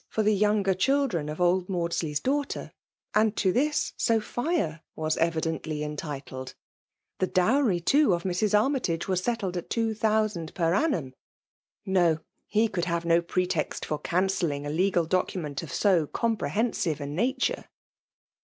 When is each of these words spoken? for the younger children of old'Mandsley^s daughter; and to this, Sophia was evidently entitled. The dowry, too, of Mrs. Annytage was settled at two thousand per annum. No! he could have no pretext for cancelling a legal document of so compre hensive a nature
for 0.09 0.23
the 0.23 0.33
younger 0.33 0.73
children 0.73 1.29
of 1.29 1.37
old'Mandsley^s 1.39 2.23
daughter; 2.23 2.71
and 3.13 3.35
to 3.37 3.53
this, 3.53 3.93
Sophia 3.97 4.81
was 4.95 5.15
evidently 5.17 5.83
entitled. 5.83 6.55
The 7.19 7.27
dowry, 7.27 7.79
too, 7.79 8.15
of 8.15 8.23
Mrs. 8.23 8.57
Annytage 8.59 9.07
was 9.07 9.23
settled 9.23 9.57
at 9.57 9.69
two 9.69 9.93
thousand 9.93 10.55
per 10.55 10.73
annum. 10.73 11.13
No! 11.85 12.17
he 12.47 12.67
could 12.67 12.85
have 12.85 13.05
no 13.05 13.21
pretext 13.21 13.85
for 13.85 13.99
cancelling 13.99 14.65
a 14.65 14.71
legal 14.71 15.05
document 15.05 15.61
of 15.61 15.71
so 15.71 16.07
compre 16.07 16.49
hensive 16.49 16.99
a 16.99 17.05
nature 17.05 17.65